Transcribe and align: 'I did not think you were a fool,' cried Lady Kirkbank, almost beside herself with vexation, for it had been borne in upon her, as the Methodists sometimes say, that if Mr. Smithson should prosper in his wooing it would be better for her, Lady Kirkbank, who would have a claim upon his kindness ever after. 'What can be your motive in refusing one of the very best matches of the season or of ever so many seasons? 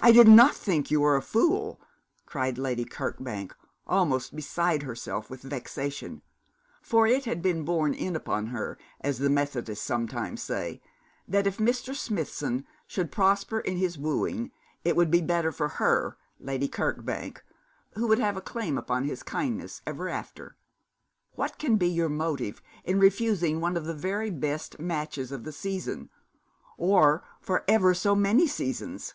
'I 0.00 0.12
did 0.12 0.28
not 0.28 0.54
think 0.54 0.92
you 0.92 1.00
were 1.00 1.16
a 1.16 1.20
fool,' 1.20 1.80
cried 2.24 2.56
Lady 2.56 2.84
Kirkbank, 2.84 3.52
almost 3.84 4.34
beside 4.36 4.84
herself 4.84 5.28
with 5.28 5.42
vexation, 5.42 6.22
for 6.80 7.04
it 7.08 7.24
had 7.24 7.42
been 7.42 7.64
borne 7.64 7.92
in 7.94 8.14
upon 8.14 8.46
her, 8.46 8.78
as 9.00 9.18
the 9.18 9.28
Methodists 9.28 9.84
sometimes 9.84 10.40
say, 10.40 10.80
that 11.26 11.48
if 11.48 11.58
Mr. 11.58 11.96
Smithson 11.96 12.64
should 12.86 13.10
prosper 13.10 13.58
in 13.58 13.76
his 13.76 13.98
wooing 13.98 14.52
it 14.84 14.94
would 14.94 15.10
be 15.10 15.20
better 15.20 15.50
for 15.50 15.66
her, 15.66 16.16
Lady 16.38 16.68
Kirkbank, 16.68 17.42
who 17.94 18.06
would 18.06 18.20
have 18.20 18.36
a 18.36 18.40
claim 18.40 18.78
upon 18.78 19.02
his 19.02 19.24
kindness 19.24 19.82
ever 19.84 20.08
after. 20.08 20.54
'What 21.34 21.58
can 21.58 21.74
be 21.74 21.88
your 21.88 22.08
motive 22.08 22.62
in 22.84 23.00
refusing 23.00 23.60
one 23.60 23.76
of 23.76 23.84
the 23.84 23.94
very 23.94 24.30
best 24.30 24.78
matches 24.78 25.32
of 25.32 25.42
the 25.42 25.52
season 25.52 26.08
or 26.76 27.24
of 27.48 27.60
ever 27.66 27.94
so 27.94 28.14
many 28.14 28.46
seasons? 28.46 29.14